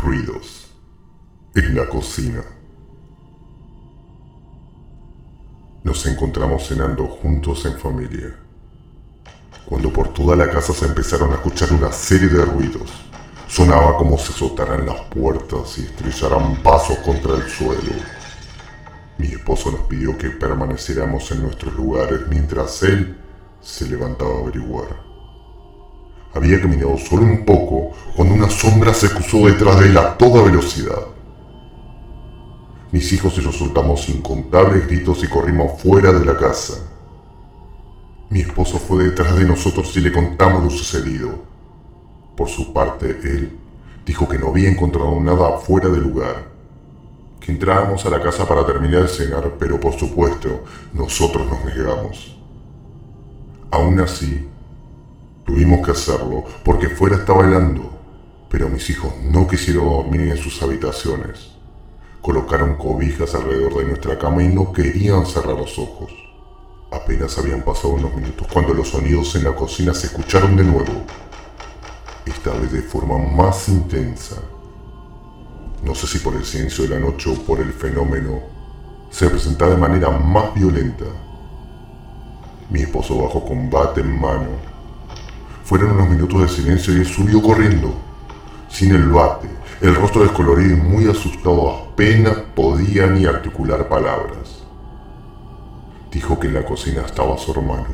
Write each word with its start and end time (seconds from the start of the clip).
Ruidos 0.00 0.70
en 1.56 1.74
la 1.74 1.88
cocina. 1.88 2.40
Nos 5.82 6.06
encontramos 6.06 6.68
cenando 6.68 7.06
juntos 7.06 7.66
en 7.66 7.76
familia, 7.76 8.36
cuando 9.66 9.92
por 9.92 10.14
toda 10.14 10.36
la 10.36 10.48
casa 10.48 10.72
se 10.72 10.86
empezaron 10.86 11.32
a 11.32 11.34
escuchar 11.34 11.72
una 11.72 11.90
serie 11.90 12.28
de 12.28 12.44
ruidos. 12.44 12.88
Sonaba 13.48 13.96
como 13.96 14.16
si 14.18 14.32
azotaran 14.32 14.86
las 14.86 15.00
puertas 15.06 15.76
y 15.78 15.86
estrellaran 15.86 16.62
pasos 16.62 16.98
contra 16.98 17.34
el 17.34 17.42
suelo. 17.48 17.92
Mi 19.18 19.26
esposo 19.26 19.72
nos 19.72 19.80
pidió 19.88 20.16
que 20.16 20.30
permaneciéramos 20.30 21.28
en 21.32 21.42
nuestros 21.42 21.74
lugares 21.74 22.20
mientras 22.30 22.84
él 22.84 23.18
se 23.60 23.88
levantaba 23.88 24.36
a 24.36 24.42
averiguar. 24.42 25.02
Había 26.34 26.60
caminado 26.60 26.96
solo 26.98 27.22
un 27.22 27.44
poco 27.44 27.87
cuando 28.18 28.34
una 28.34 28.50
sombra 28.50 28.92
se 28.92 29.10
cruzó 29.10 29.46
detrás 29.46 29.78
de 29.78 29.90
él 29.90 29.96
a 29.96 30.18
toda 30.18 30.42
velocidad. 30.42 31.06
Mis 32.90 33.12
hijos 33.12 33.38
y 33.38 33.42
yo 33.42 33.52
soltamos 33.52 34.08
incontables 34.08 34.88
gritos 34.88 35.22
y 35.22 35.28
corrimos 35.28 35.80
fuera 35.80 36.10
de 36.10 36.24
la 36.24 36.36
casa. 36.36 36.74
Mi 38.28 38.40
esposo 38.40 38.76
fue 38.78 39.04
detrás 39.04 39.36
de 39.36 39.44
nosotros 39.44 39.96
y 39.96 40.00
le 40.00 40.10
contamos 40.10 40.64
lo 40.64 40.70
sucedido. 40.70 41.30
Por 42.36 42.48
su 42.48 42.72
parte, 42.72 43.20
él 43.22 43.56
dijo 44.04 44.28
que 44.28 44.36
no 44.36 44.48
había 44.48 44.68
encontrado 44.68 45.20
nada 45.20 45.56
fuera 45.58 45.88
de 45.88 45.98
lugar, 45.98 46.48
que 47.38 47.52
entrábamos 47.52 48.04
a 48.04 48.10
la 48.10 48.20
casa 48.20 48.48
para 48.48 48.66
terminar 48.66 49.02
de 49.02 49.08
cenar, 49.10 49.54
pero 49.60 49.78
por 49.78 49.96
supuesto, 49.96 50.64
nosotros 50.92 51.46
nos 51.46 51.64
negamos. 51.64 52.36
Aún 53.70 54.00
así, 54.00 54.48
Tuvimos 55.48 55.80
que 55.82 55.92
hacerlo 55.92 56.44
porque 56.62 56.90
fuera 56.90 57.16
estaba 57.16 57.42
helando, 57.42 57.97
pero 58.48 58.68
mis 58.68 58.88
hijos 58.90 59.12
no 59.22 59.46
quisieron 59.46 59.84
dormir 59.84 60.22
en 60.22 60.36
sus 60.36 60.62
habitaciones. 60.62 61.50
Colocaron 62.22 62.76
cobijas 62.76 63.34
alrededor 63.34 63.78
de 63.78 63.84
nuestra 63.84 64.18
cama 64.18 64.42
y 64.42 64.48
no 64.48 64.72
querían 64.72 65.26
cerrar 65.26 65.56
los 65.56 65.78
ojos. 65.78 66.12
Apenas 66.90 67.36
habían 67.38 67.62
pasado 67.62 67.90
unos 67.90 68.14
minutos 68.14 68.46
cuando 68.52 68.72
los 68.72 68.88
sonidos 68.88 69.34
en 69.34 69.44
la 69.44 69.54
cocina 69.54 69.92
se 69.92 70.06
escucharon 70.06 70.56
de 70.56 70.64
nuevo, 70.64 71.04
esta 72.24 72.52
vez 72.52 72.72
de 72.72 72.82
forma 72.82 73.18
más 73.18 73.68
intensa. 73.68 74.36
No 75.82 75.94
sé 75.94 76.06
si 76.06 76.18
por 76.18 76.34
el 76.34 76.44
silencio 76.44 76.84
de 76.84 76.90
la 76.90 76.98
noche 76.98 77.30
o 77.30 77.34
por 77.34 77.60
el 77.60 77.72
fenómeno, 77.72 78.40
se 79.10 79.28
presentaba 79.28 79.70
de 79.72 79.76
manera 79.76 80.10
más 80.10 80.54
violenta. 80.54 81.04
Mi 82.70 82.80
esposo 82.80 83.22
bajo 83.22 83.44
combate 83.44 84.00
en 84.00 84.20
mano 84.20 84.48
fueron 85.64 85.92
unos 85.92 86.08
minutos 86.08 86.40
de 86.42 86.48
silencio 86.48 86.94
y 86.94 87.00
él 87.00 87.06
subió 87.06 87.42
corriendo, 87.42 88.07
sin 88.78 88.94
el 88.94 89.08
bate, 89.08 89.48
el 89.80 89.92
rostro 89.92 90.22
descolorido 90.22 90.76
y 90.76 90.80
muy 90.80 91.10
asustado, 91.10 91.68
apenas 91.68 92.36
podía 92.54 93.08
ni 93.08 93.26
articular 93.26 93.88
palabras. 93.88 94.62
Dijo 96.12 96.38
que 96.38 96.46
en 96.46 96.54
la 96.54 96.64
cocina 96.64 97.02
estaba 97.04 97.36
su 97.38 97.50
hermano, 97.50 97.88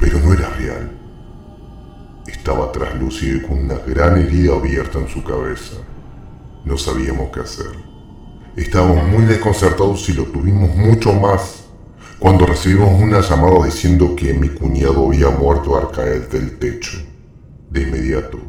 pero 0.00 0.18
no 0.18 0.32
era 0.32 0.48
real. 0.48 0.90
Estaba 2.26 2.72
traslúcido 2.72 3.36
y 3.36 3.42
con 3.42 3.60
una 3.60 3.76
gran 3.86 4.18
herida 4.18 4.54
abierta 4.54 4.98
en 4.98 5.06
su 5.06 5.22
cabeza. 5.22 5.76
No 6.64 6.76
sabíamos 6.76 7.30
qué 7.32 7.40
hacer. 7.40 7.70
Estábamos 8.56 9.06
muy 9.10 9.26
desconcertados 9.26 10.08
y 10.08 10.14
lo 10.14 10.24
tuvimos 10.24 10.74
mucho 10.74 11.12
más 11.12 11.66
cuando 12.18 12.46
recibimos 12.46 13.00
una 13.00 13.20
llamada 13.20 13.64
diciendo 13.64 14.16
que 14.16 14.34
mi 14.34 14.48
cuñado 14.48 15.06
había 15.06 15.30
muerto 15.30 15.78
al 15.78 15.92
caer 15.92 16.28
del 16.28 16.58
techo. 16.58 16.98
De 17.70 17.82
inmediato, 17.82 18.40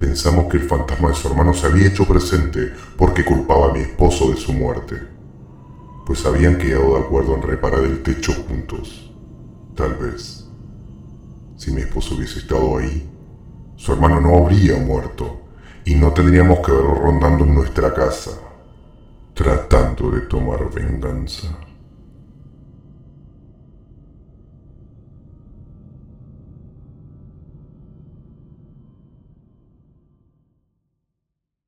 pensamos 0.00 0.46
que 0.46 0.56
el 0.56 0.62
fantasma 0.64 1.10
de 1.10 1.14
su 1.14 1.28
hermano 1.28 1.52
se 1.52 1.66
había 1.66 1.86
hecho 1.86 2.06
presente 2.06 2.72
porque 2.96 3.24
culpaba 3.24 3.68
a 3.68 3.72
mi 3.72 3.80
esposo 3.80 4.30
de 4.30 4.36
su 4.36 4.52
muerte, 4.54 4.96
pues 6.06 6.24
habían 6.24 6.56
quedado 6.56 6.94
de 6.94 7.00
acuerdo 7.00 7.36
en 7.36 7.42
reparar 7.42 7.84
el 7.84 8.02
techo 8.02 8.32
juntos. 8.48 9.12
Tal 9.76 9.94
vez, 9.96 10.48
si 11.56 11.70
mi 11.70 11.82
esposo 11.82 12.14
hubiese 12.14 12.38
estado 12.38 12.78
ahí, 12.78 13.08
su 13.76 13.92
hermano 13.92 14.20
no 14.20 14.38
habría 14.38 14.78
muerto 14.78 15.42
y 15.84 15.94
no 15.94 16.12
tendríamos 16.12 16.60
que 16.60 16.72
verlo 16.72 16.94
rondando 16.94 17.44
en 17.44 17.54
nuestra 17.54 17.92
casa, 17.92 18.32
tratando 19.34 20.10
de 20.10 20.22
tomar 20.22 20.72
venganza. 20.72 21.48